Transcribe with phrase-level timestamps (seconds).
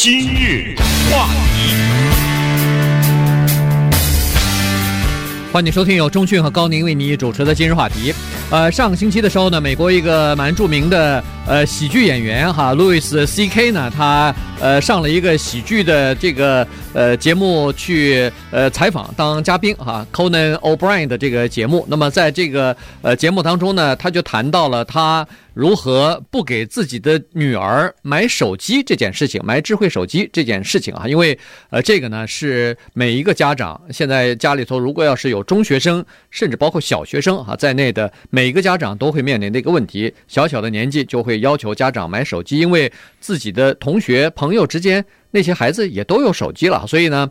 [0.00, 0.76] 今日
[1.10, 1.74] 话题，
[5.52, 8.14] 欢迎收听由钟讯和高宁为你主持的今日话题。
[8.48, 13.72] 呃，上个星期的时候呢，美国一个蛮著名的呃喜剧演员哈，路易斯 C.K.
[13.72, 16.64] 呢，他呃上了一个喜剧的这个
[16.98, 21.86] 呃节目去呃采访当嘉宾哈，Conan O'Brien 的这个节目。
[21.88, 25.24] 那么在这个呃节目当中呢，他就谈到了他。
[25.54, 31.04] 如何不给自己的女儿买手机这件事情，买智慧手机这件事情啊？
[31.08, 31.36] 因为
[31.70, 47.30] 呃，这个呢是每一个家长现在家里头如果要是有中学生，甚至包括小学生啊在内的每一个家长都会面临的一个问题，小小的年纪就会要求家长买手机，因为自己的同学朋友之间那些孩子也都有手机了，所以呢。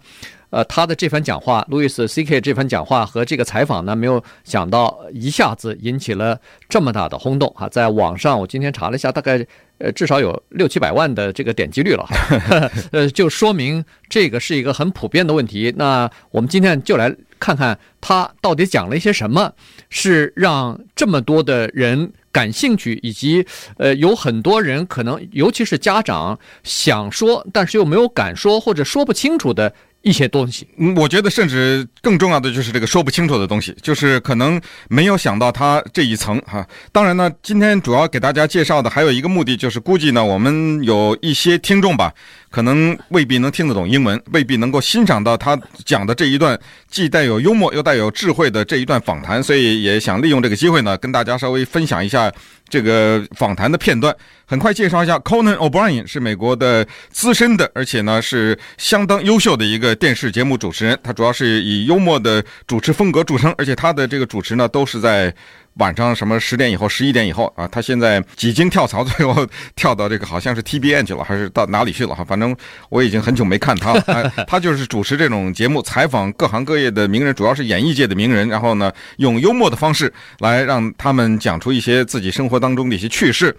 [0.50, 2.40] 呃，他的这番讲话，路易斯 C.K.
[2.40, 9.46] 这番讲话和这个采访呢，没有想到一下子引起了这么大的轰动哈，在网上我今天查了一下，大概
[9.78, 12.06] 呃至少有六七百万的这个点击率了，
[12.94, 15.74] 呃，就说明这个是一个很普遍的问题。
[15.76, 19.52] 那我们今天就来看看他到底讲了一些什么，
[19.90, 23.46] 是让这么多的人感兴趣，以及
[23.78, 29.74] 呃有很多人可能尤其是家长想说，但是又没有敢说或者说不清楚的。
[30.04, 36.66] 一些东西，嗯，我觉得甚至更重要的就是这个说不清楚的东西，就是可能没有想到他这一层哈。
[36.94, 42.14] 当然呢，今天主要给大家介绍的还有一个目的，就是估计呢，我们有一些听众吧，
[42.58, 45.56] 可能未必能听得懂英文，未必能够欣赏到他
[45.86, 52.34] 讲的这一段既带有幽默又带有智慧的这一段访谈，所以也想利用这个机会呢，跟大家稍微分享一下。
[52.70, 54.14] 这个访谈的片段，
[54.46, 61.00] 很快介绍一下，Conan O'Brien 是美国的资深的，而且呢是相当优秀的一个电视节目主持人。
[61.02, 65.34] 他主要是以幽默的主持风格著称，而且他的这个主持呢都是在
[65.80, 67.68] 晚上什么十点以后、十一点以后啊。
[67.68, 72.24] 他现在几经跳槽，最后跳到这个好像是 TBN 去了，还是到哪里去了哈？
[72.24, 72.56] 反正
[72.90, 74.02] 我已经很久没看他了。
[74.02, 83.56] 他 他就是主持这种节目，采访各行各业的名人，主要是演艺界的名人，然后呢用幽默的方式来让他们讲出一些自己生活当中的一些趣事，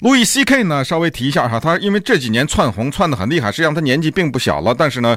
[0.00, 0.64] 路易 C.K.
[0.64, 5.16] 呢，稍微提一下哈，他因为这几年窜红窜得很厉害，实际上他年纪并不小了，但是呢，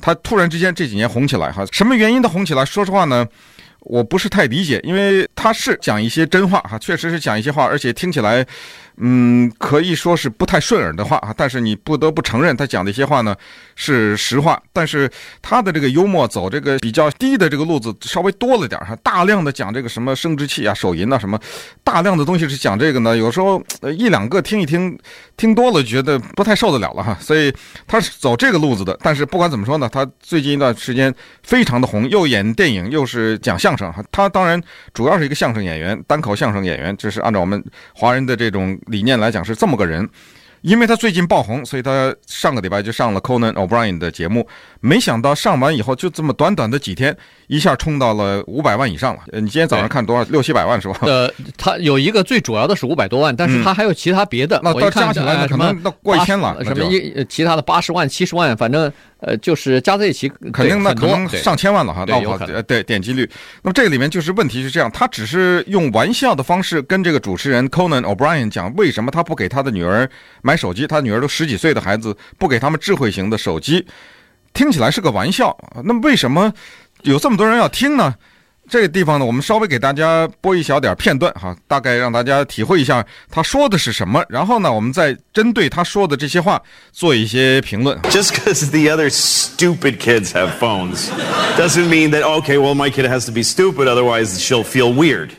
[0.00, 2.64] 他突然之间这几年红起来哈，什么原因他红起来？
[2.64, 3.26] 说实话呢，
[3.88, 8.46] 我不是太理解，因为他是讲一些真话哈，确实是讲一些话，而且听起来。
[9.00, 13.34] 嗯，可以说是不太顺耳的话啊，但是你不得不承认他讲的一些话呢
[13.76, 14.60] 是实话。
[14.72, 15.08] 但是
[15.40, 21.38] 他的这个幽默走这个比较低的这个路子稍微多了点哈，大量的讲这个什么生殖器啊、手淫啊什么，
[21.84, 23.16] 大量的东西是讲这个呢。
[23.16, 23.62] 有时候
[23.96, 24.98] 一两个听一听，
[25.36, 27.16] 听多了觉得不太受得了了哈。
[27.20, 27.54] 所以
[27.86, 28.98] 他是走这个路子的。
[29.00, 34.02] 但是不管怎么说呢，他最近一段时间非常的红，又演电影又是讲相声哈。
[34.10, 34.60] 他当然
[34.92, 38.76] 主要是一个相声演员，单口相声演员，这是按照我们华人的这种。
[38.88, 40.08] 理念来讲是这么个人，
[40.62, 44.46] 因为他最近爆红，所以他上个礼拜就上了 Conan O'Brien 的节目。
[44.80, 47.16] 没想到上完以后，就这么短短的几天，
[47.48, 49.20] 一下冲到了五百万以上了。
[49.32, 50.24] 你今天早上看多少？
[50.30, 50.98] 六七百万是吧？
[51.02, 54.60] 呃，他有一个最主要的是五百多万，但是他还有其他别的。
[54.62, 62.04] 那到加起来可能那过一千了，什么一其他的八十万、七十万，反正呃，就是加在一起，肯定那可能上千万了哈。
[62.06, 63.28] 那我对点击率。
[63.62, 70.08] 那么这个里面就是问题是这样，他只是用玩笑的方式跟这个主持人 Conan O'Brien 讲，为什么他不给他的女儿
[70.42, 70.86] 买手机？
[70.86, 73.84] 他女儿都十几岁的孩子，不给他们智慧型的手机。
[74.54, 76.52] 听起来是个玩笑，那么为什么
[77.02, 78.14] 有这么多人要听呢？
[78.68, 84.22] 这个地方呢，我们稍微给大家播一小点片段哈，大概让大家体会一下他说的是什么。
[84.28, 86.60] 然后呢，我们再针对他说的这些话
[86.92, 87.98] 做一些评论。
[88.02, 91.08] Just because the other stupid kids have phones
[91.56, 95.30] doesn't mean that okay, well my kid has to be stupid, otherwise she'll feel weird.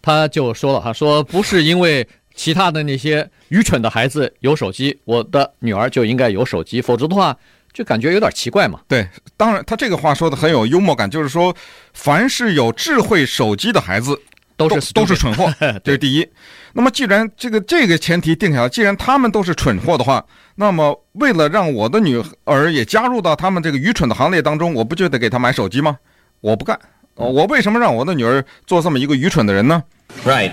[0.00, 7.36] 他就说了哈，说不是因为其他的那些愚蠢的孩子有手机，我的女儿就应该有手机，否则的话。
[7.72, 8.80] 就感觉有点奇怪嘛。
[8.88, 11.54] 对，当然他这个话说的很有幽默感，就是说，
[11.94, 14.20] 凡是有智慧手机的孩子
[14.56, 15.52] 都是都是蠢货，
[15.84, 16.28] 这是第一。
[16.72, 25.98] 那么既然这个这个前提定下来，既然他们都是蠢货的话，那么为了让我的女儿也加入到他们这个愚蠢的行列当中，我不就得给她买手机吗？
[26.40, 26.78] 我不干，
[27.14, 29.82] 我为什么让我的女儿做这么一个愚蠢的人呢
[30.24, 30.52] ？Right.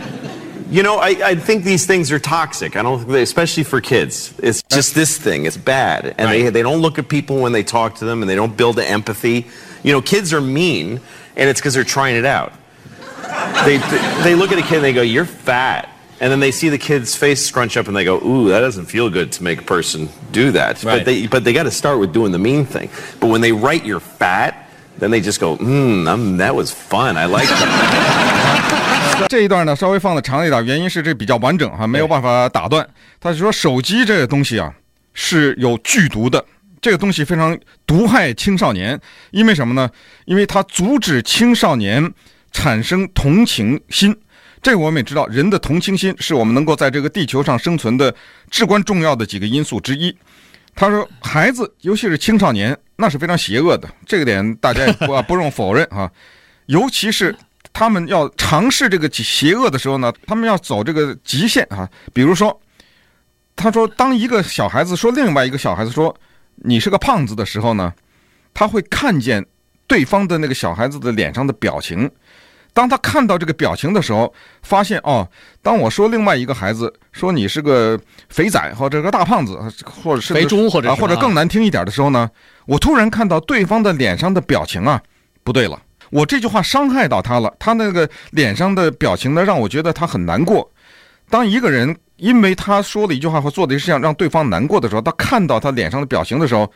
[0.70, 2.76] You know, I, I think these things are toxic.
[2.76, 4.34] I don't think they, especially for kids.
[4.44, 5.46] It's just this thing.
[5.46, 6.16] It's bad.
[6.18, 6.44] And right.
[6.44, 8.76] they, they don't look at people when they talk to them and they don't build
[8.76, 9.48] the empathy.
[9.84, 11.00] You know, kids are mean
[11.36, 12.54] and it's because they're trying it out.
[13.66, 13.78] They,
[14.24, 15.90] they look at a kid and they go, you're fat.
[16.20, 18.86] And then they see the kid's face scrunch up and they go, ooh, that doesn't
[18.86, 20.84] feel good to make a person do that.
[20.84, 20.98] Right.
[20.98, 22.90] But they, but they got to start with doing the mean thing.
[23.20, 24.68] But when they write you're fat,
[24.98, 27.18] then they just go, hmm, that was fun.
[27.18, 28.74] I like that.
[29.30, 32.88] 这一段呢，稍微放的长一点，原因是这比较完整哈，没有办法打断。
[33.20, 34.74] 他是说手机这个东西啊，
[35.14, 36.44] 是有剧毒的，
[36.80, 39.00] 这个东西非常毒害青少年。
[39.32, 39.90] 因为什么呢？
[40.26, 42.14] 因为它阻止青少年
[42.52, 44.16] 产生同情心。
[44.62, 48.14] 这个我们也知道，人的同情心是我们能够在这个地球上生存的
[48.50, 50.16] 至关重要的几个因素之一。
[50.76, 56.10] 他说，孩子，尤其是青少年，那是非常邪恶的，这个点大家也不不容否认啊。
[56.68, 57.36] 尤其是
[57.78, 61.88] 他们要尝试这个邪恶的时候呢，他们要走这个极限啊。
[62.12, 62.60] 比如说，
[63.56, 66.16] 他说，当一个小孩子说另外一个小孩子说
[66.56, 67.94] 你是个胖子的时候呢，
[68.52, 69.46] 他会看见
[69.86, 72.10] 对方的那个小孩子的脸上的表情。
[72.74, 74.34] 当他看到这个表情的时候，
[74.64, 75.30] 发现哦，
[75.62, 78.00] 当我说另外一个孩子说你是个
[78.30, 82.28] 肥仔或者个大胖子，或者是肥猪或者啊，或者更难听一点的时候呢，
[82.66, 85.00] 我突然看到对方的脸上的表情啊，
[85.44, 90.72] 不对了，我这句话伤害到他了，他那个脸上的表情呢，让我觉得他很难过。
[91.30, 96.72] 当一个人因为他说了一句话或做的一事情让对方难过的时候，他看到他脸上的表情的时候。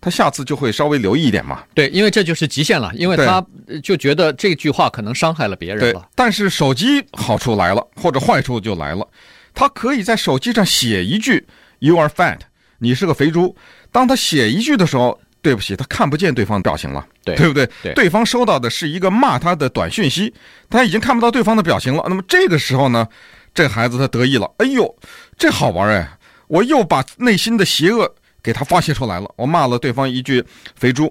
[0.00, 1.62] 他下次就会稍微留意一点嘛。
[1.72, 3.42] 对，因为这就是极限了，因为他
[3.82, 6.00] 就觉得这句话可能伤害了别人了。
[6.00, 9.08] 对，但是手机好处来了，或者坏处就来了。
[9.54, 11.46] 他可以在手机上写一句
[11.78, 12.40] “You are fat”，
[12.80, 13.56] 你是个肥猪。
[13.90, 17.68] 当他写一句的时候，对不起，他看不见对方表情了，对，对不对？
[17.82, 20.32] 对，对方收到的是一个骂他的短讯息，
[20.68, 22.04] 他已经看不到对方的表情了。
[22.08, 23.06] 那么这个时候呢，
[23.54, 24.94] 这孩子他得意了，哎呦，
[25.38, 26.08] 这好玩哎，
[26.48, 28.14] 我又把内心的邪恶。
[28.44, 30.44] 给他发泄出来了，我骂了对方一句
[30.76, 31.10] “肥猪”，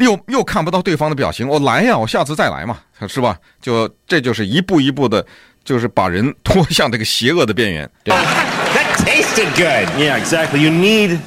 [0.00, 3.36] 又又看不到对方的表情，我来呀，我下次再来嘛，是吧？
[3.60, 5.22] 就这就是一步一步的，
[5.62, 7.90] 就是把人拖向这个邪恶的边缘。
[8.02, 8.14] 对。
[8.14, 9.90] That tasted good.
[10.00, 10.60] Yeah, exactly.
[10.62, 11.18] You need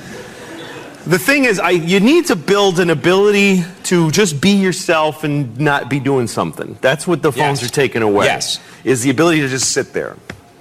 [1.05, 5.57] the thing is, I you need to build an ability to just be yourself and
[5.59, 6.75] not be doing something.
[6.81, 7.65] That's what the phones Yes.
[7.65, 8.25] are taking away.
[8.25, 8.59] Yes.
[8.83, 10.15] Is the ability to just sit there,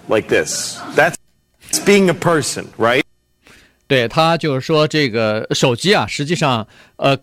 [0.09, 0.79] like this.
[0.95, 1.17] That's
[1.85, 3.03] being a person, right?
[3.89, 6.67] 对，他就是说，这个手机啊，实际上，
[6.97, 7.19] 呃，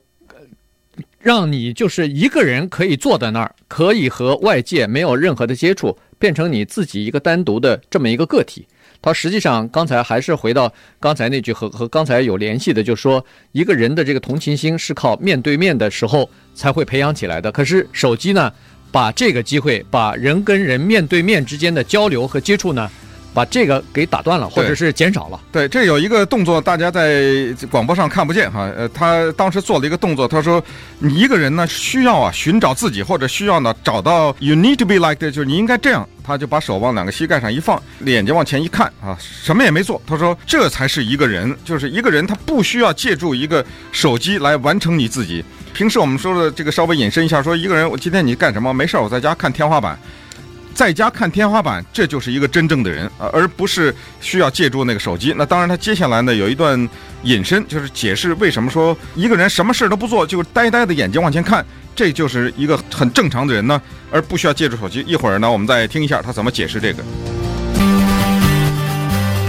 [1.20, 8.68] 让你就是一个人可以坐在那儿，可以和外界没有任何的接触，变成你自己一个单独的这么一个个体。
[9.02, 17.52] 他实际上刚才还是回到刚才那句和和刚才有联系的，就说，一个人的这个同情心是靠面对面的时候才会培养起来的。
[17.52, 18.52] 可是手机呢，
[18.92, 22.90] 把这个机会，把人跟人面对面之间的交流和接触呢，
[23.40, 25.40] 把这个给打断了，或者是减少了。
[25.50, 28.70] 对，这有一个动作，大家在广播上看不见哈。
[28.76, 30.62] 呃，他当时做了一个动作，他说
[31.00, 40.02] ：“你一个人呢，需要啊寻找自己，或者需要呢找到 you need to be like 就是你应该这样。”他就把手往两个膝盖上一放，眼睛往前一看啊，什么也没做。
[40.06, 45.42] 他说：“这才是一个人，就是一个人，他不需要借助一个手机来完成你自己。
[45.74, 48.74] 平时我们说的这个稍微引申一下，说一个人，我今天你干什么？
[48.74, 49.98] 没事，我在家看天花板。”
[50.74, 55.34] 在家看天花板，这就是一个真正的人，而不是需要借助那个手机。
[55.38, 56.90] 那当然，他接下来呢有一段
[57.24, 65.04] 隐身，就是解释为什么说一个人什么事都不做，就呆呆的眼睛往前看，这就是一个很正常的人呢，而不需要借助手机。
[65.06, 67.04] 一会儿呢，我们再听一下他怎么解释这个。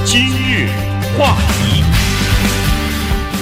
[0.04, 0.68] 今日
[1.16, 1.69] 话题。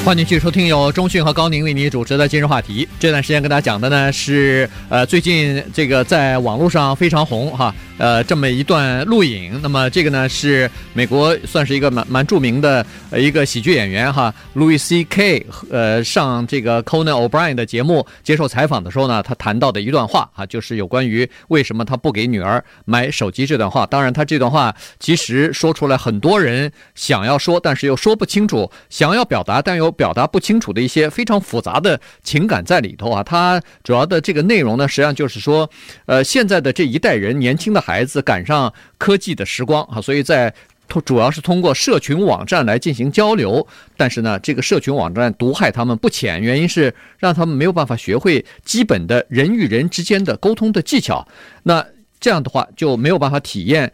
[0.09, 2.89] 欢迎继续收听由中讯和高宁为你主持的今日话题。
[2.99, 9.61] 这段时间跟大家讲的呢是，呃，最近这个在网络上非常红哈，呃，这么一段录影。
[9.61, 15.45] 那么这个呢是美国算是一个蛮蛮著名的一个喜剧演员哈，Louis C.K.
[15.71, 23.85] 呃上这个 Conan O'Brien 的节目接受采访的时候呢，他谈到的一段话啊，就是有关于为什么他不给女儿买手机这段话。
[23.85, 29.89] 当然，他这段话其实说出来很多人想要说，但是又说不清楚，想要表达但又。
[29.99, 35.69] 表达不清楚的一些非常复杂的情感在里头啊，它主要的这个内容呢，实际上就是说，
[36.07, 40.53] 呃，现在的这一代人，年轻的孩子赶上科技的时光啊，所以在
[41.07, 43.67] 主要是通过社群网站来进行交流，
[43.97, 51.27] 但是呢，这个社群网站毒害他们不浅，原因是让他们没有办法学会基本的人与人之间的沟通的技巧，
[51.63, 51.83] 那
[52.21, 53.91] 这样的话就没有办法体验。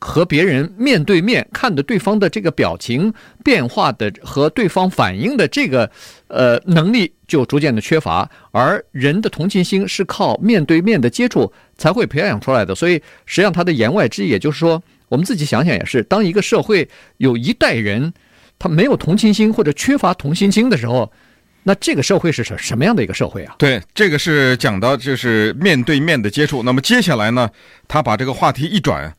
[0.00, 3.12] 和别人面对面看的对方的这个表情
[3.42, 5.90] 变化的和对方反应的这个
[6.28, 12.74] 呃能力就逐渐的缺乏，而人的同情心是靠面对面的接触才会培养出来的。
[12.74, 18.12] 所以实际上他的言外之意，也就是说，我们自己想想也是，当一个社会有一代人
[18.58, 21.10] 他没有同情心或者缺乏同情心的时候，
[21.62, 23.54] 那这个社会是什什么样的一个社会啊？
[23.58, 26.62] 对，这个是讲到就是面对面的接触。
[26.62, 27.50] 那么接下来呢，
[27.88, 29.12] 他把这个话题一转。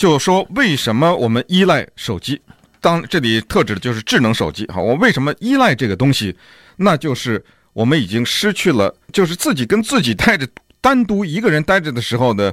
[0.00, 2.40] 就说为什么我们依赖手机？
[2.80, 4.66] 当这里特指的就是智能手机。
[4.72, 6.34] 好，我为什么依赖这个东西？
[6.76, 10.48] 那就是我们已经失去了，就是自己跟自己待着，
[10.80, 12.50] 单独一个人待着的时候呢，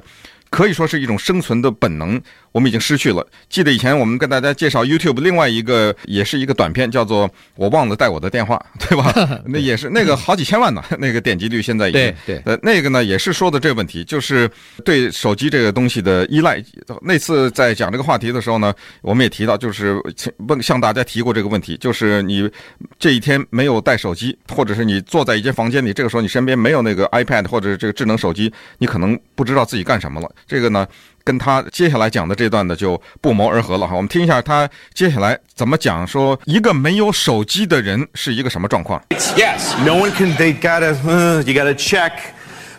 [0.50, 2.20] 可以说是一种生存的本能。
[2.58, 3.24] 我我们已经失去了。
[3.48, 9.14] 记得以前我们跟大家介绍 YouTube 另外一个也是一个短片，叫做“我忘了带我的电话”， 对吧？
[9.46, 14.50] 那也是那个好几千万呢， 那个点击率现在已经对对呃，那个呢也是说的这个问题，就是
[14.84, 16.60] 对手机这个东西的依赖。
[17.00, 20.02] 那次在讲这个话题的时候呢，我们也提到，就是
[20.48, 22.50] 问向大家提过这个问题，就是你
[22.98, 30.28] 这一天没有带手机，或者是你坐在一间房间里，这个时候你身边没有那个 iPad 或者这个智能手机，你可能不知道自己干什么了。
[30.48, 30.84] 这个呢，
[31.27, 33.95] 跟他接下来讲的这段呢就不谋而合了哈。
[33.95, 39.01] 我们听一下他接下来怎么讲，说一个没有手机的人是一个什么状况。
[39.35, 39.73] Yes.
[39.85, 40.35] No one can.
[40.35, 40.95] They gotta.
[41.03, 42.33] Uh, you gotta check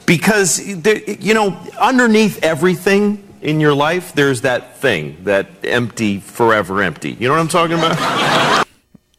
[0.06, 6.82] because there, you know underneath everything in your life, there's that thing that empty, forever
[6.82, 7.16] empty.
[7.18, 8.66] You know what I'm talking about?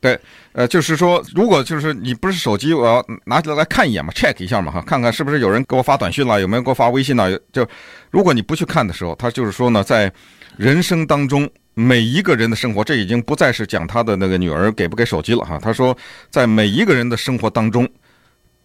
[0.01, 0.19] 对，
[0.52, 7.30] 呃，就是说，如果就是你不是手机，我要拿起来来看一眼嘛，check 一下嘛，哈，看看是不是有人给我发短信了，有没有给我发微信了？
[7.52, 7.66] 就
[8.10, 10.12] 如果你不去看的时候，他就是说呢，在
[10.56, 15.56] 人生当中每一个人的生活，这已经不再是讲他的那个女儿给不给手机了哈。
[15.62, 15.96] 他说，
[16.30, 17.88] 在每一个人的生活当中，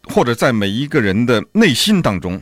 [0.05, 2.41] 或者在每一个人的内心当中，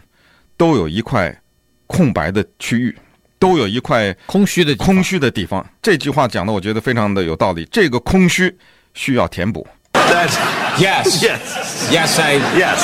[0.56, 1.38] 都有一块
[1.86, 2.96] 空白的区域，
[3.38, 5.66] 都有一块空虚的空虚的地方。
[5.82, 7.68] 这句话讲的，我觉得非常的有道理。
[7.70, 8.56] 这个空虚
[8.95, 9.67] 需要填补。
[9.93, 10.31] That.
[10.81, 11.23] Yes.
[11.23, 11.91] Yes.
[11.93, 12.35] Yes, I.
[12.57, 12.81] Yes.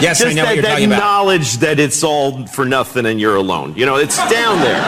[0.00, 0.98] Yes, I Just know what that, you're that talking about.
[0.98, 3.74] knowledge that it's all for nothing and you're alone.
[3.76, 4.80] You know, it's down there.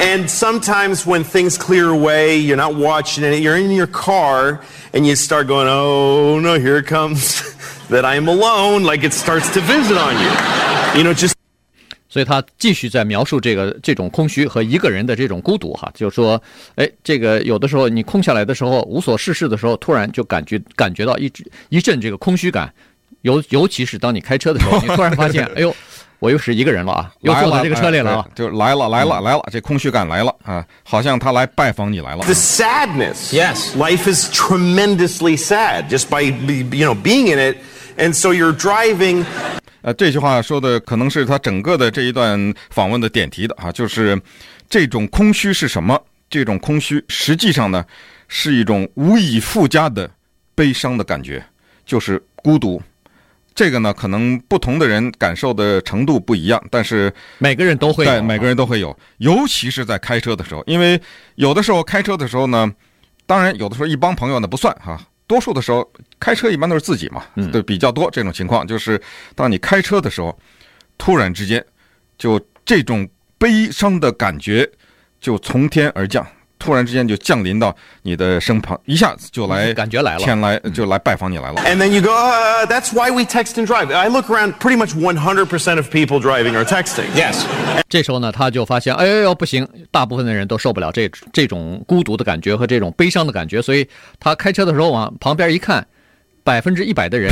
[0.00, 4.62] And sometimes when things clear away, you're not watching it, you're in your car
[4.94, 7.42] and you start going, oh no, here it comes
[7.88, 8.84] that I'm alone.
[8.84, 10.98] Like it starts to visit on you.
[10.98, 11.34] You know, just
[12.17, 16.41] 所以他继续在描述这个这种空虚和一个人的这种孤独哈，就是说，
[16.73, 21.31] 哎，这个有的时候你空下来的时候，无所事事的时候，突然就感觉感觉到一
[21.69, 22.73] 一阵这个空虚感，
[23.21, 25.71] 尤尤其是当你开车的时候， 你突然发现，哎呦，
[26.17, 32.23] 我又是一个人了啊，又坐到这个车里了啊哎，就来了来了来了，这空虚感来了啊，好像他来拜访你来了。
[32.23, 33.31] the sadness.
[33.31, 33.77] Yes.
[33.77, 37.57] Life is tremendously sad just by, you know, being in it.
[37.99, 39.23] And so you're driving
[39.87, 44.21] 呃，这句话说的可能是他整个的这一段访问的点题的啊，就是
[44.69, 45.97] 这种空虚是什么？
[46.29, 47.85] 这种空虚实际上呢，
[48.27, 50.11] 是一种无以复加的
[50.53, 51.41] 悲伤的感觉，
[51.85, 52.81] 就是孤独。
[53.55, 60.99] 这个呢，可能不同的人感受的程度不一样，但是每个人都会有对每个人都会有，尤其是在开车的时候，因为
[61.35, 62.69] 有的时候开车的时候呢，
[63.25, 64.99] 当然有的时候一帮朋友呢不算哈。
[65.27, 65.87] 多数的时候
[66.19, 68.99] 开车一般都是自己嘛，对，比较多这种情况，就是
[69.35, 70.37] 当你开车的时候，
[70.97, 71.63] 突然之间
[72.17, 73.07] 就这种
[73.37, 74.67] 悲伤的感觉
[75.19, 76.25] 就从天而降，
[76.59, 81.61] 突然之间就降临到你的身旁，一下子就来感觉来了前来就来拜访你来了。
[81.63, 83.93] And then you go, uh, that's why we text and drive.
[83.93, 87.05] I look around, pretty much 100% of people driving are texting.
[87.15, 87.43] Yes.
[87.89, 93.87] 这时候呢，他就发现，哎呦呦，不行，大部分的人都受不了这这种孤独的感觉和这种悲伤的感觉，所以
[94.19, 95.85] 他开车的时候往旁边一看，
[96.43, 97.31] 百分之一百的人，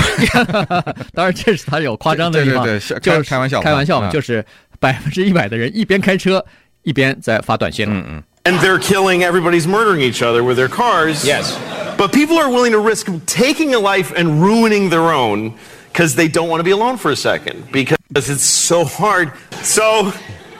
[1.13, 4.46] 当然这是他有夸张的地方，对对对就是开开玩笑开玩笑就是
[4.79, 6.46] 百分之一百的人一边开车
[6.84, 7.96] 一边在发短信了。
[7.96, 8.24] 嗯嗯。
[8.45, 11.25] And they're killing, everybody's murdering each other with their cars.
[11.25, 11.55] Yes.
[11.99, 15.52] But people are willing to risk taking a life and ruining their own
[15.93, 19.33] because they don't want to be alone for a second because it's so hard.
[19.62, 20.11] So,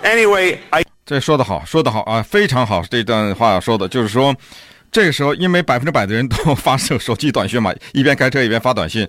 [0.05, 2.85] anyway, I 这说得好，说得好啊，非常好。
[2.89, 4.37] 这段话说的就是说，
[4.93, 9.09] 这个时候因为百分之百的人都发射手机短讯嘛，一边开车一边发短信，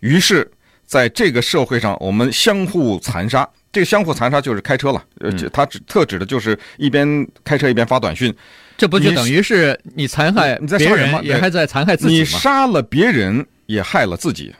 [0.00, 0.50] 于是
[0.84, 3.48] 在这个社会上，我们相互残杀。
[3.73, 8.33] 这个相互残杀就是开车了，呃，这它指特指的就是一边开车一边发短讯，
[8.77, 12.23] 这不就等于是你残害你在别杀人吗，也还在残害自己你？
[12.23, 14.53] 杀了别人也害了自己。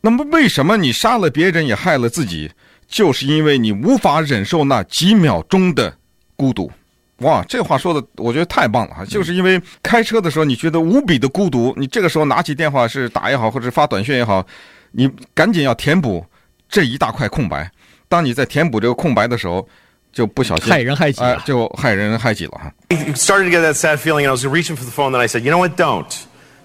[0.00, 2.50] 那么为什么你杀了别人也害了自己？
[2.86, 5.92] 就是因为你无法忍受那几秒钟的
[6.36, 6.70] 孤独。
[7.18, 9.04] 哇，这话说的我觉得太棒了哈！
[9.04, 14.46] 就是因为开车的时候你觉得无比的孤独，你这个时候拿起电话是打也好，或者发短讯也好，
[14.92, 16.24] 你赶紧要填补
[16.68, 17.68] 这一大块空白。
[18.14, 19.66] 当你在填补这个空白的时候，
[20.12, 22.72] 就不小心害人害己就害人害己了哈。
[23.16, 25.10] started to get that sad feeling and I was reaching for the phone.
[25.10, 25.76] Then I said, you know what?
[25.76, 26.06] Don't.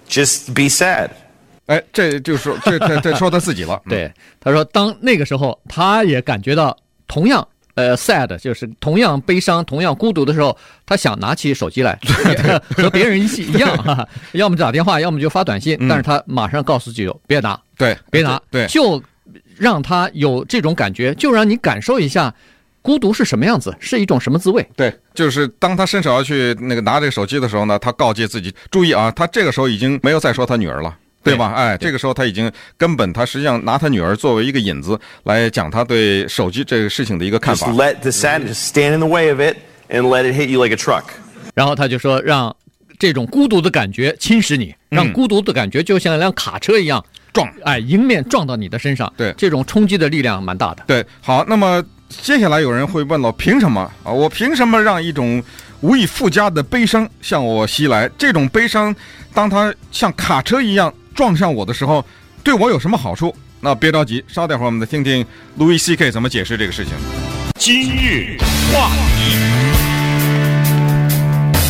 [0.08, 1.08] Just be sad.
[1.66, 3.82] 哎，这就是说这这这说他自己了。
[3.86, 6.76] 嗯 对，他说，当那个时候，他也感觉到
[7.08, 11.98] 同样呃 sad，就是同样悲伤、同样孤独的时候，他想拿起手机来，
[12.76, 19.02] 和别人一起一样哈， 要么打电话，要么就发短信，但是他马上告诉自己别拿，对，别拿，对，就
[19.56, 22.34] 让他有这种感觉，就让你感受一下
[22.82, 24.66] 孤独是什么样子，是一种什么滋味。
[24.76, 30.96] 对，就是当他伸手要去那个拿这个手机的时候呢，他告诫自己注意啊，他这个时候已经没有再说他女儿了。
[31.22, 31.52] 对吧？
[31.54, 37.70] 哎，这个时候他已经根本他实际上拿他女儿作为一个引子来讲他对手机这个事情的一个看法。
[37.72, 39.58] let the sadness stand in the way of it
[39.90, 41.04] and let it hit you like a truck.
[41.52, 42.56] 然后他就说，让
[42.98, 49.12] 这种孤独的感觉侵蚀你，让孤独的感觉就像一辆卡车一样撞，哎，迎面撞到你的身上。
[49.16, 50.82] 对，这种冲击的力量蛮大的。
[50.86, 54.10] 对，好，那么接下来有人会问了，凭什么啊？
[54.10, 55.42] 我凭什么让一种
[55.80, 58.08] 无以复加的悲伤向我袭来？
[58.18, 58.94] 这种悲伤，
[59.32, 62.04] 当它像卡车一样撞向我的时候，
[62.42, 63.34] 对我有什么好处？
[63.60, 65.24] 那别着急，稍待会儿我们再听听
[65.58, 66.10] Louis C.K.
[66.10, 66.94] 怎么解释这个事情。
[67.56, 68.38] 今日
[68.72, 69.49] 话题。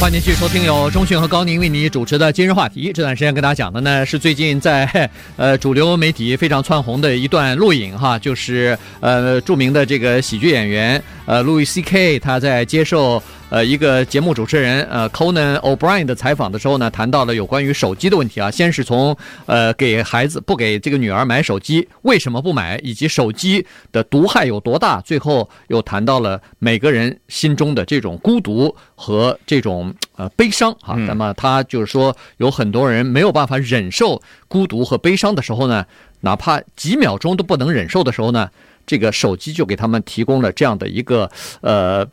[0.01, 2.91] 欢迎继续收听由中讯和高宁为你主持的今日话题。
[2.91, 12.19] 这段时间跟大家讲的呢是最近在呃主流媒体非常窜红的一段录影哈，就是呃著名的这个喜剧演员呃路易 C.K.
[12.19, 13.23] 他在接受。
[13.51, 18.49] 呃，一个节目主持人呃，Conan O'Brien 的采访的时候呢，谈到了有关于手机的问题啊。
[18.49, 19.17] 先是从
[19.47, 30.95] 呃给孩子不给这个女儿买手机，为什么不买，以及手机的毒害有多大，最后又谈到了每个人心中的这种孤独和这种呃悲伤啊。
[30.95, 35.85] 那么他就是说，有很多人没有办法忍受孤独和悲伤的时候呢，
[36.21, 38.49] 哪怕几秒钟都不能忍受的时候呢，
[38.87, 41.29] 这个手机就给他们提供了这样的一个
[41.63, 42.07] 呃。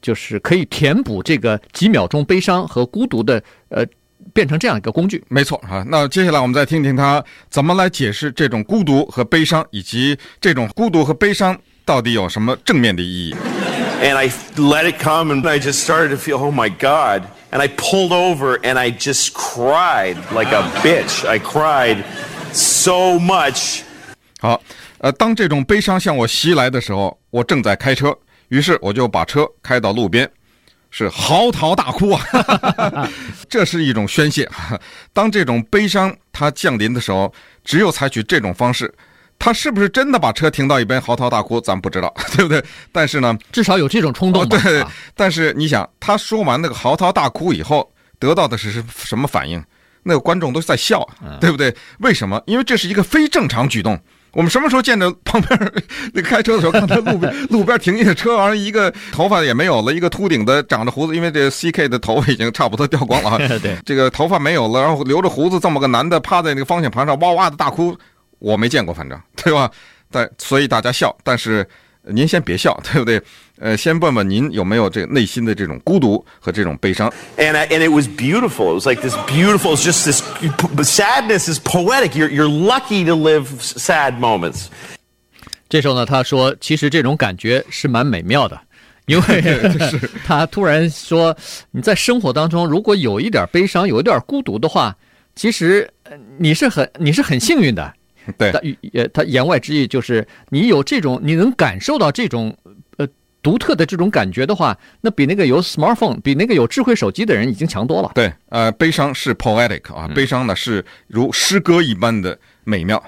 [0.00, 3.84] 就是可以填补这个几秒钟悲伤和孤独的，呃，
[4.32, 5.22] 变成这样一个工具。
[5.28, 13.34] 没错啊，那接下来我们再听听他怎么来解释这种孤独和悲伤，以及这种孤独和悲伤到底有什么正面的意义。
[14.02, 17.22] And I let it come, and I just started to feel, oh my God!
[17.50, 21.26] And I pulled over, and I just cried like a bitch.
[21.26, 22.04] I cried
[22.52, 23.82] so much.
[24.40, 24.60] 好，
[24.98, 28.14] 呃，当这种悲伤向我袭来的时候，我正在开车。
[28.48, 30.30] 于是我就把车开到路边，
[30.90, 33.08] 是嚎啕大哭啊！
[33.48, 34.48] 这是一种宣泄。
[35.12, 37.32] 当这种悲伤它降临的时候，
[37.64, 38.92] 只有采取这种方式。
[39.36, 42.64] 他是不是真的把车停到一边嚎啕大哭，咱不知道， 对不对？
[42.92, 44.42] 但是呢，至少有这种冲动。
[44.42, 44.84] 哦，对，
[45.14, 49.62] 但是你想，他说完那个嚎啕大哭以后，得到的是什么反应？
[50.04, 51.06] 那个观众都在笑，
[51.40, 51.74] 对不对？
[51.98, 52.40] 为什么？
[52.46, 54.00] 因为这是一个非正常举动。
[54.34, 55.72] 我们什么时候见着旁边
[56.12, 67.96] 那个开车的时候，看他路边路边停一个车，完了一个头发也没有了，一个秃顶的长着胡子，因为这 CK 的头发已经差不多掉光了， 对，这个头发没有了，然后留着胡子这么个男的趴在那个方向盘上哇哇的大哭，
[68.38, 69.70] 我没见过，反正对吧？
[70.10, 71.66] 但所以大家笑，但是。
[72.06, 73.20] 您先别笑，对不对？
[73.58, 77.08] 呃，先问问您有没有这个内心的这种孤独和这种悲伤。
[77.38, 78.70] And I, and it was beautiful.
[78.70, 79.76] It was like this beautiful.
[79.76, 80.22] It's just this
[80.88, 82.10] sadness is poetic.
[82.14, 84.66] You're you're lucky to live sad moments.
[85.68, 88.60] 这时候呢，他说，其实这种感觉是蛮美妙的，
[89.06, 91.34] 因为是他突然说，
[91.70, 94.94] 你在生活当中如果有一点悲伤，有一点孤独的话，
[95.34, 95.88] 其实
[96.38, 97.92] 你是很你是很幸运的。
[98.38, 102.56] 对，他也他言外之意就是，你有这种，你能感受到这种，
[102.96, 103.06] 呃，
[103.42, 108.10] 独特的这种感觉的话，那比那个有 smartphone，比那个有智慧手机的人已经强多了。
[108.14, 113.02] 对，呃，悲伤是 poetic 啊，悲伤呢是如诗歌一般的美妙。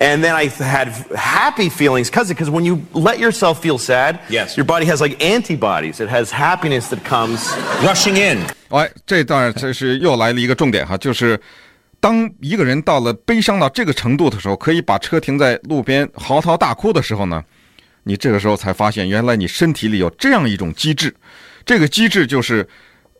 [0.00, 4.56] And then I had happy feelings because because when you let yourself feel sad, yes,
[4.56, 5.96] your body has like antibodies.
[5.96, 8.38] It has happiness that comes rushing in.
[8.70, 11.38] 哎，这段这是又来了一个重点哈，就是。
[12.04, 17.42] 当一个人到了悲伤到这个程度的时候，可以把车停在路边嚎啕大哭的时候呢，
[18.02, 21.16] 你这个时候才发现，原来你身体里有这样一种机制。
[21.64, 22.68] 这个机制就是，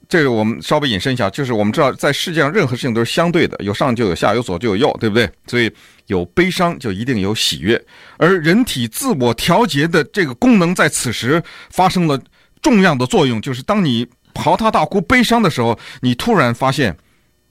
[0.06, 5.26] 这个我们稍微引申一下，就是我们知道，在世界上任何事情都是相对的，有上就有下，有左就有右，对不对？
[5.46, 5.72] 所以
[6.08, 7.82] 有悲伤就一定有喜悦，
[8.18, 12.20] 而人体自我调节的这个功能在此时发生了
[12.60, 16.94] 重要的作用，就是当你嚎啕大哭悲伤的时候，你突然发现。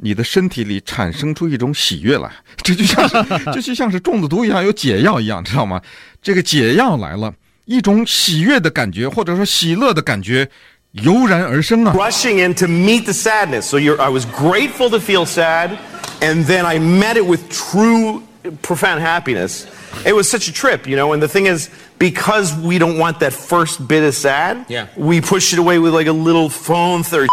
[0.04, 2.30] 你的身体里产生出一种喜悦来，
[2.62, 3.16] 这就像是，
[3.54, 5.82] 这就像是中了毒一样，有解药一样，知道吗？
[6.22, 10.50] 这个解药来了，一种喜悦的感觉，或者说喜乐的感觉
[10.92, 11.94] 油然而生啊。
[11.94, 15.78] Rushing in to meet the sadness, so you're, I was grateful to feel sad,
[16.20, 18.24] and then I met it with true,
[18.62, 19.64] profound happiness.
[20.06, 21.14] It was such a trip, you know.
[21.14, 25.22] And the thing is, because we don't want that first bit of sad, yeah, we
[25.22, 27.30] push it away with like a little phone third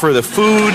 [0.00, 0.72] for the food.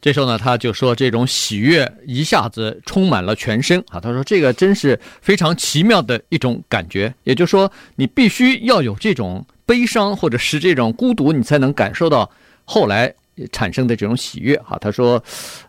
[0.00, 4.00] 这时候呢，他就说这种喜悦一下子充满了全身啊！
[4.00, 7.12] 他说这个真是非常奇妙的一种感觉。
[7.24, 12.30] 也就是说，你必须要有这种悲伤或者是这种孤独，你才能感受到
[12.64, 13.12] 后来
[13.52, 14.78] 产生的这种喜悦啊！
[14.80, 15.22] 他说，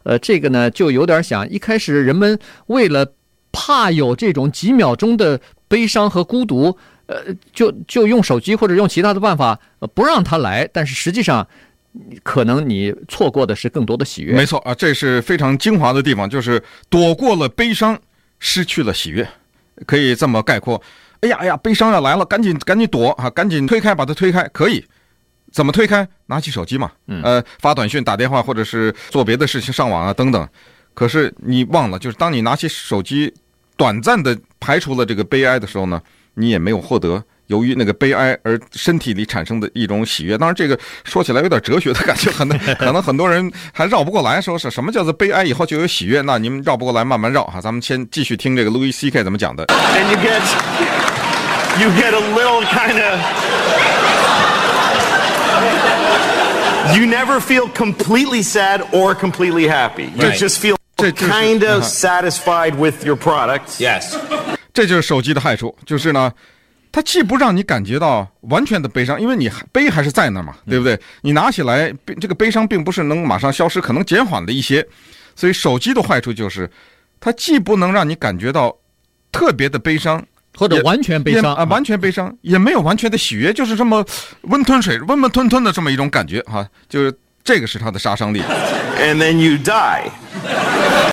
[0.03, 3.05] 呃，这个呢就有点想一开始人们为了
[3.51, 6.73] 怕有这种几秒钟的悲伤和孤独，
[7.07, 7.17] 呃，
[7.51, 11.45] 就就用手机或者用其他的办法，呃，不让他来，但是实际上。
[12.23, 14.33] 可能你错过的是更多的喜悦。
[14.33, 17.99] 没错啊，这是非常精华的地方，就是躲过了悲伤，
[18.39, 19.27] 失去了喜悦，
[19.85, 20.81] 可以这么概括。
[21.21, 24.83] 哎呀哎呀，悲伤要来了，赶紧赶紧躲啊，赶紧推开，把它推开，可以。
[25.51, 26.07] 怎么推开？
[26.27, 26.89] 拿起手机嘛，
[27.23, 30.47] 呃，发短信、打电话，或者是做别的事情、上网啊等等。
[30.93, 33.33] 可是你忘了，就是当你拿起手机，
[33.75, 36.01] 短暂的排除了这个悲哀的时候呢，
[36.35, 40.37] 你也没有获得由于那个悲哀而身体里产生的一种喜悦。
[40.37, 46.21] 当然，这个说起来有点哲学的感觉，可能可能很多人还绕不过来，说是什么叫做悲哀以后就有喜悦？
[46.21, 47.59] 那你们绕不过来，慢慢绕哈。
[47.59, 49.23] 咱们先继续听这个 Louis C.K.
[49.23, 49.65] 怎么讲的。
[49.67, 50.41] And you get,
[51.81, 53.19] you get a little kind of.
[56.95, 60.09] You never feel completely sad or completely happy.
[60.15, 63.79] You just feel kind 嗯 of satisfied with your product.
[63.79, 64.15] Yes.
[64.73, 66.31] 这就是手机的害处，就是呢，
[66.91, 70.99] 它既不让你感觉到完全的悲伤，因为你悲还是在那嘛，对不对？
[71.21, 74.85] 你拿起来，悲这个悲伤并不是能马上消失，可能减缓了一些。
[75.33, 76.69] 所以手机的坏处就是，
[77.19, 78.75] 它既不能让你感觉到
[79.31, 80.21] 特别的悲伤，
[80.57, 84.05] 或者完全悲伤也啊，完全悲伤，也没有完全的喜悦，就是这么
[84.41, 88.41] 温吞水、温温吞吞的这么一种感觉哈、就是这个是它的杀伤力。
[88.99, 91.10] And then you die.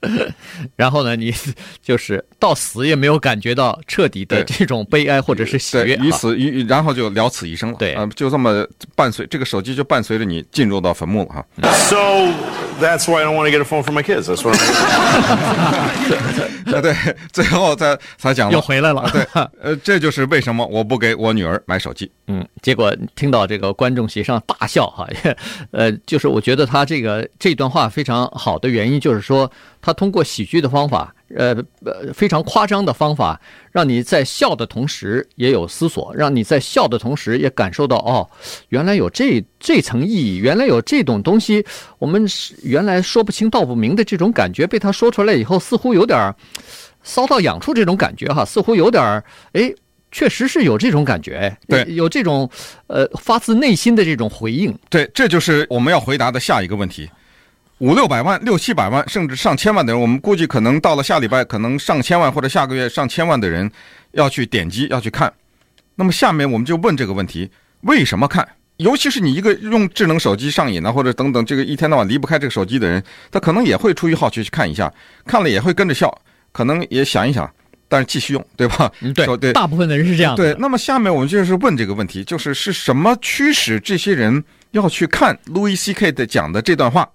[0.76, 1.34] 然后呢，你
[1.82, 5.96] 就是到死也没有感觉到彻底的这种悲哀或者是喜，悦。
[5.96, 7.76] 于哈此于然后就了此一生了。
[7.78, 11.46] 对啊、就这么伴随这个手机就伴随着你进入到坟墓了哈。
[11.88, 11.96] So
[12.80, 14.28] that's why I don't want to get a phone for my kids.
[14.28, 14.56] That's what
[16.74, 16.94] 啊 对，
[17.32, 19.26] 最后再才讲了又回来了啊对，
[19.60, 22.10] 呃，这就是为什么我不给我女儿买手机。
[22.26, 25.08] 嗯，结果听到这个观众席上大笑哈，
[25.72, 29.50] 呃，就是我觉得他这个这段话非常好的原因，就是说
[29.88, 33.40] 他通过喜剧的方法，呃呃非常夸张的方法，
[33.72, 38.28] 让你在笑的同时也有思索，让你在笑的同时也感受到哦，
[38.68, 41.64] 原来有这这层意义，原来有这种东西，
[41.98, 46.36] 我们是原来说不清道不明的这种感觉，被他说出来以后，似乎有点儿
[47.02, 49.24] 搔到痒处这种感觉哈，似乎有点儿
[49.54, 49.72] 哎。
[50.10, 52.48] 确实是有这种感觉，哎对有这种
[52.86, 54.74] 呃发自内心的这种回应。
[54.88, 57.06] 对，这就是我们要回答的下一个问题。
[57.78, 63.70] 五六百万、六七百万，甚至上千万的人，我们估计可能到了下礼拜，可能上千万或者下个月上千万的人
[64.12, 65.32] 要去点击、要去看。
[65.94, 67.48] 那么下面我们就问这个问题：
[67.82, 68.46] 为什么看？
[68.78, 74.92] 尤其是你一个用智能手机上瘾啊，或者等等，这个一天到晚离不开这个手机的人，他可能也会出于好奇去看一下，
[75.24, 76.12] 看了也会跟着笑，
[76.50, 77.48] 可能也想一想，
[77.88, 78.90] 但是继续用，对吧？
[79.00, 80.42] 嗯，对对，大部分的人是这样的。
[80.42, 86.10] 对，那么下面我们就是问这个问题，就是是什么驱使这些人要去看 Louis C.K.
[86.12, 87.08] 的讲的这段话？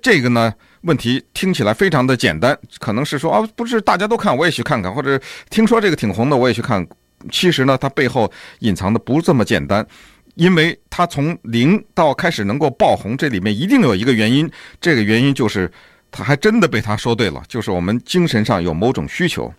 [0.00, 0.52] 这个呢
[0.82, 6.86] 问题听起来非常的简单，可能是说啊，不是大家都看，我也去看看，或者听说这个挺红的，我也去看。
[7.30, 9.86] 其实呢，它背后隐藏的不这么简单，
[10.34, 14.50] 因为它从零到开始能够爆红，这里面一定有一个原因，
[14.80, 15.70] 这个原因就是
[16.10, 19.52] 他还真的被他说对了，就是我们精神上有某种需求。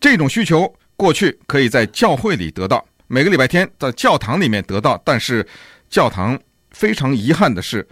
[0.00, 5.46] 这种需求过去可以在教会里得到，每个礼拜天在教堂里面得到，但是
[5.88, 6.36] 教堂
[6.72, 7.86] 非常遗憾的是，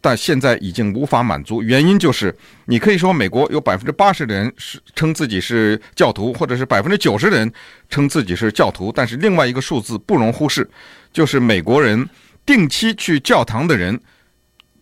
[0.00, 1.62] 但现在已经无法满足。
[1.62, 2.34] 原因就是，
[2.66, 7.52] 你可以说美国有百分之八十的人是称自己是教徒，或者是百分之九十的人
[7.88, 10.68] 称自己是教徒，但是另外一个数字不容忽视，
[11.12, 12.08] 就是美国人
[12.44, 14.00] 定期去教堂的人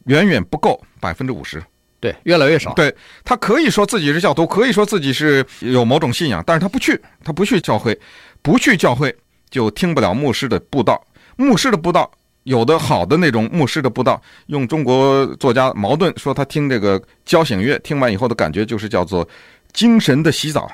[0.07, 1.63] 远远不够百分之五十。
[2.01, 2.73] 对，越来越少。
[2.73, 2.95] 对，
[3.25, 7.99] 他可以说自己是教徒，可以说自己是有某种信仰，但是他不去，他不去教会，
[8.41, 9.15] 不去教会
[9.51, 11.07] 就听不了牧师的布道。
[11.37, 12.11] 牧师的布道，
[12.45, 19.27] 有的好的那种牧师的布道，用中国作家茅盾说，他听这个交响乐，听完以后的感觉就是叫做
[19.73, 20.71] 精神的洗澡，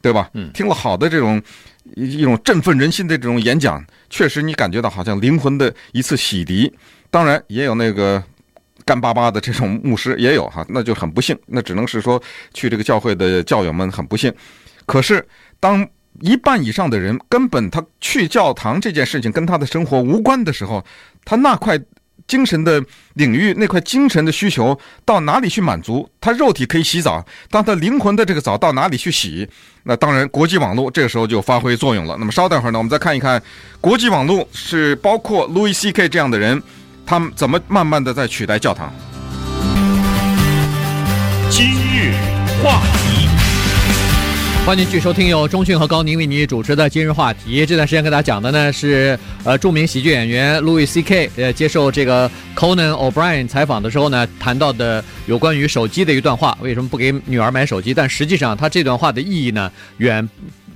[0.00, 0.30] 对吧？
[0.34, 1.42] 嗯，听了好的这种
[1.96, 6.72] 一一种振奋人心的这种演讲，确实你感觉到好像灵魂的一次洗涤。
[7.10, 8.22] 当然也有那个。
[8.84, 12.18] 干巴巴的这种牧师也有哈，那就很不幸，那只能是说
[12.54, 14.32] 去这个教会的教友们很不幸。
[14.86, 15.22] 可是
[15.60, 15.86] 当
[16.20, 20.84] 一半以上的人根本他去教堂这件事情跟他的生活无关的时候，
[21.24, 21.78] 他那块
[22.26, 22.82] 精神的
[23.14, 26.08] 领域，那块精神的需求到哪里去满足？
[26.20, 29.48] 他肉体可以洗澡，当他灵魂的这个澡到哪里去洗？
[29.84, 32.16] 那当然国际网络这个时候就发挥作用了。
[32.18, 33.42] 那么稍等会儿呢，我们再看一看
[33.80, 36.08] 国际网络是包括 Louis C.K.
[36.08, 36.62] 这样的人。
[37.10, 38.92] 他们怎么慢慢的在取代教堂？
[41.48, 42.12] 今日
[42.62, 42.97] 话题，
[44.68, 47.64] 欢迎继续收听由中讯和高宁为你主持的今日话题。
[47.64, 51.30] 这段时间跟大家讲的呢是呃著名喜剧演员 Louis C.K.
[51.36, 56.54] 呃接受这个 Conan O'Brien 采访的时候呢谈到的有关于手机的一段话。
[56.60, 57.94] 为什么不给女儿买手机？
[57.94, 60.28] 但实际上他这段话的意义呢远。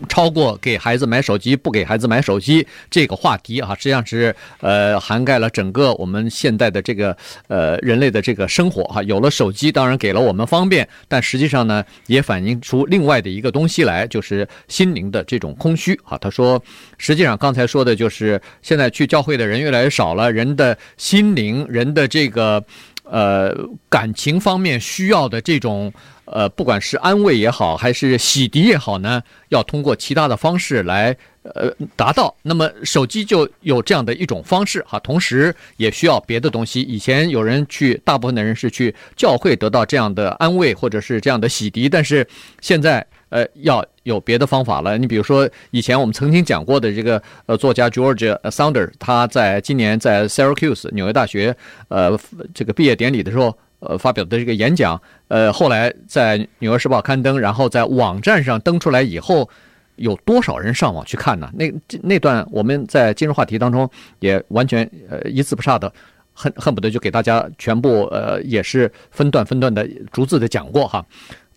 [0.09, 7.17] 超过给孩子买手机不给孩子买手机这个话题啊，实际上是呃涵盖了整个我们现在的这个
[7.49, 9.03] 呃人类的这个生活哈。
[9.03, 16.19] 有了手机，当然给了我们方便，但实际上呢，也反映出另外的一个东西来，就是心灵的这种空虚啊。
[16.19, 16.63] 他说，
[16.99, 22.63] 实际上刚才说的就是现在去教会的人越来越少了，人的心灵，人的这个
[23.05, 23.55] 呃
[23.89, 25.93] 感情方面需要的这种。
[26.25, 32.35] 呃，不管是安慰也好，还是洗涤也好呢，要通过其他的方式来呃达到。
[32.43, 36.81] 那么手机就有这样的一种方式哈，同时也需要别的东西。
[36.81, 42.27] 以前有人去，大部分的人是去教会得到这样的安慰或者是这样的洗涤，但是
[42.61, 44.97] 现在呃要有别的方法了。
[44.97, 51.55] 你比如说以前我们曾经讲过的这个呃作家 George Saunders，他在今年在 Syracuse 纽约大学
[51.89, 52.17] 呃
[52.55, 53.59] 这个毕业典礼的时候。
[53.85, 59.49] 呃，发表的这个演讲，呃，后来在《纽约时报》刊登，然后在网站上登出来以后，
[59.97, 61.51] 有多少人上网去看呢？
[61.53, 63.89] 那那段我们在今日话题当中
[64.21, 65.93] 也完全呃一字不差的，
[66.33, 71.05] 恨恨不得就给大家全部呃也是分段分段的逐字的讲过哈。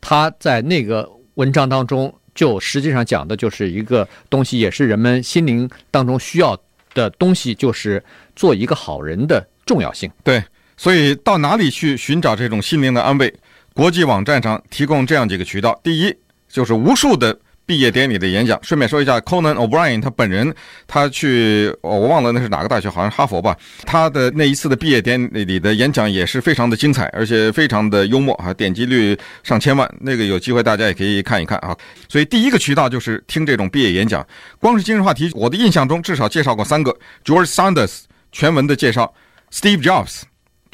[0.02, 6.58] 他在那个文章当中就实际上讲的就是一个东西，也是人们心灵当中需要
[6.96, 8.04] 的东西，就是
[8.36, 10.12] 做一个好人的重要性。
[10.24, 10.44] 对。
[10.78, 13.34] 所以到哪里去寻找这种心灵的安慰？
[13.74, 15.78] 国际网站上提供这样几个渠道。
[15.84, 16.16] 第一，
[16.48, 18.58] 就是无数的毕业典礼的演讲。
[18.64, 20.56] 顺便说一下，Conan O'Brien 他本人，
[20.88, 23.58] 他去我忘了那是哪个大学，好像哈佛吧。
[23.84, 29.94] 他的那一次的毕业典礼的演讲也是非常的精彩，而且非常的幽默啊，点击率上千万。
[30.00, 31.76] 那个有机会大家也可以看一看啊。
[32.08, 34.26] 所以第一个渠道就是听这种毕业演讲。
[34.58, 39.14] 光是今日话题，我的印象中至少介绍过三个：George Sanders 全文的介绍
[39.52, 40.22] ，Steve Jobs。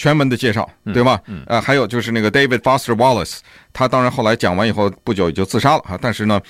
[0.01, 1.21] 全文的介绍，对吧？
[1.27, 3.37] 嗯，呃，还有就是那个 David Foster Wallace，
[3.71, 5.95] 他当然后来讲完以后不久也就自杀了哈。
[6.01, 6.41] 但是呢，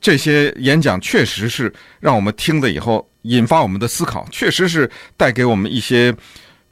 [0.00, 6.14] 这些演讲确实是让我们听了以后引发我们的思考，确实是带给我们一些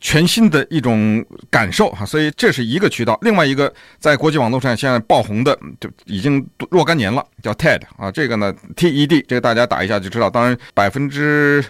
[0.01, 2.07] 全新的一种感受哈。
[2.07, 10.31] 所以这是一个渠道，另外一个在国际网络上现在爆红的就已经若干年了，叫 TED 啊，这个呢 TED，这个大家打一下就知道。
[10.31, 11.65] 当然百分之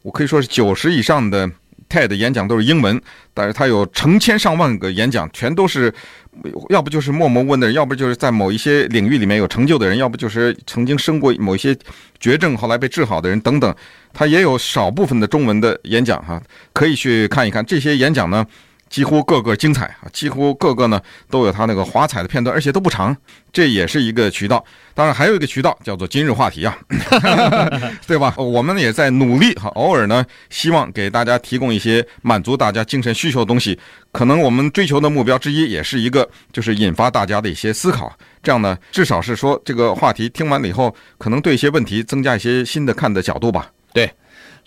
[0.00, 1.50] 我可以说是九十以上的。
[1.96, 3.00] TED 演讲都是英文，
[3.32, 5.90] 但是他有成千上万个演讲，全都是，
[6.68, 11.74] 要不就是默默问的人，要不就是在某一些领域里面有成就的人，要不就是曾经生过某一些
[12.20, 13.74] 绝症后来被治好的人等等。
[14.12, 16.42] 他也有少部分的中文的演讲哈，
[16.74, 18.46] 可以去看一看这些演讲呢。
[18.88, 20.08] 几乎个个精彩啊！
[20.12, 23.14] 几乎个个呢都有他那个华彩的片段，而且都不长，
[23.52, 24.64] 这也是一个渠道。
[24.94, 26.78] 当然还有一个渠道叫做今日话题啊，
[28.06, 28.32] 对吧？
[28.36, 33.78] 我们也在努力哈，偶尔呢希望给大家提供一些满足大家精神需求的东西。
[34.12, 38.16] 可能我们追求的目标之一也是一个，就是引发大家的一些思考。
[38.42, 43.70] 这样呢，至少是说这个话题听完了以后，可能对一些问题增加一些新的看的角度吧。
[43.92, 44.10] 对。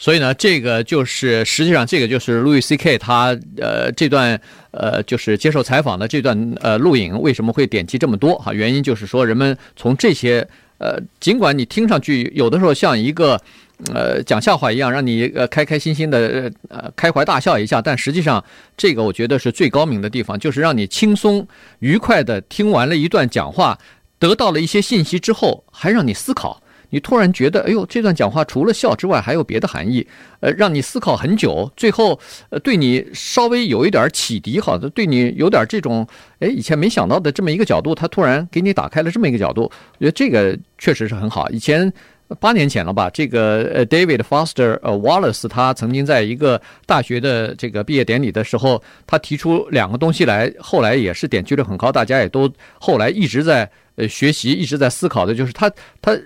[0.02, 2.98] 所以呢，这个就是实际上，这个就是路易 C.K.
[2.98, 4.40] 他呃这段
[4.72, 8.54] 呃就是接受采访的这段呃录影为什么会点击这么多哈？
[8.54, 13.38] 原因就是说，人们从这些呃，尽管你听上去有的时候像一个
[13.94, 18.42] 呃讲笑话一样，让你呃开开心心的呃开怀大笑一下，但实际上
[18.78, 21.46] 这个我觉得是最高明的地方，就是让你轻松
[21.80, 23.78] 愉快的听完了一段讲话，
[24.18, 26.64] 得到了一些信息之后，还让你思考。
[26.92, 30.06] 你突然觉得，哎呦，这段讲话除了笑之外，还有别的含义，
[30.40, 36.08] 呃，让你思考很久，最后，呃，对你稍微有一点启迪，好的，对你有点这种，
[36.40, 41.48] 哎，以前没想到的这么一个角度，他突然给你打开了这么一个角度，我觉得这个确实是很好。
[41.50, 41.92] 以前
[42.40, 55.72] 八年前了吧，这个呃，David Foster Wallace 他曾经在一个大学的这个毕业典礼的时候，他提出两个东西来，后来也是点击率很高，大家也都后来一直在呃学习，一直在思考的，就是他
[56.02, 56.20] 他。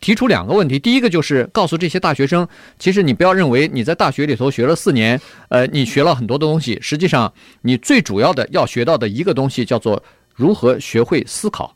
[0.00, 2.46] 提出两个问题，第一个就是告诉这些大学生，
[2.78, 10.02] 其实你不要认为你在大学里头学了四年，呃，你学了很多的东西，实际上你最主要的要学到的一个东西叫做
[10.34, 11.74] 如何学会思考。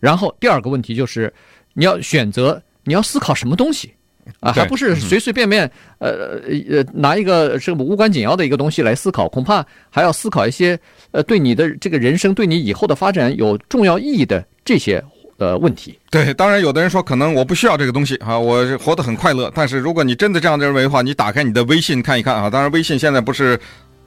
[0.00, 1.32] 然后第二个问题就是
[1.72, 3.92] 你要选择你要思考什么东西
[4.40, 10.78] 啊，还不是随随便便呃呃拿一个这个无关紧要的一个东西来思考，恐怕还要思考一些
[11.10, 15.02] 呃对你的这个人生对你以后的发展有重要意义的这些。
[15.38, 19.50] 的问题，对，当然有的人说可能我不需要这个东西啊，我活得很快乐。
[19.54, 23.58] 但是如果你真的这样认为的话，你打开你的微信看一看啊，当然微信现在不是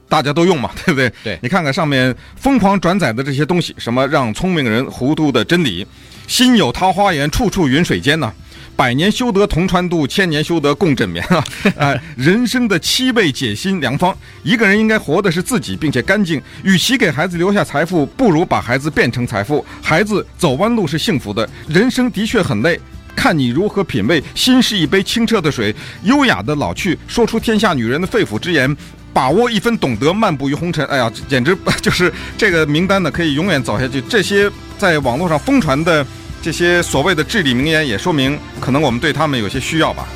[0.08, 1.12] 大家都用嘛， 对不对？
[1.22, 5.86] 对，你看看上面疯狂转载的这些东西，什么让聪明人糊涂的真理，
[6.26, 8.34] 心有桃花源，处处云水间呢、啊。
[8.78, 11.44] 百年修得同船渡，千年修得共枕眠啊！
[11.78, 14.16] 唉， 人生的七味解心良方。
[14.44, 16.40] 一个人应该活的是自己，并且干净。
[16.62, 19.66] 与其给孩子留下财富，不如把孩子变成财富。
[19.82, 21.48] 孩子走弯路是幸福的。
[21.66, 22.78] 人生的确很累，
[23.16, 24.22] 看你如何品味。
[24.32, 26.96] 心是一杯清澈的水，优雅的老去。
[27.08, 28.76] 说出天下女人的肺腑之言，
[29.12, 30.86] 把握一分懂得，漫步于红尘。
[30.86, 34.00] 哎呀，简直就是这个名单呢，可以永远走下去。
[34.02, 36.06] 这些在网络上疯传的。
[36.40, 40.06] 这些所谓的至理名言也说明可能我们对他们有些需要吧。